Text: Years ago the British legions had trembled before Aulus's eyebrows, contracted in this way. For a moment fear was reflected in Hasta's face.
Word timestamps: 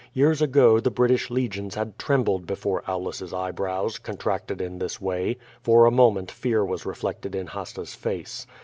Years 0.13 0.41
ago 0.41 0.79
the 0.79 0.89
British 0.89 1.29
legions 1.29 1.75
had 1.75 1.99
trembled 1.99 2.47
before 2.47 2.81
Aulus's 2.89 3.33
eyebrows, 3.33 3.99
contracted 3.99 4.59
in 4.59 4.79
this 4.79 4.99
way. 4.99 5.37
For 5.61 5.85
a 5.85 5.91
moment 5.91 6.31
fear 6.31 6.65
was 6.65 6.87
reflected 6.87 7.35
in 7.35 7.45
Hasta's 7.45 7.93
face. 7.93 8.47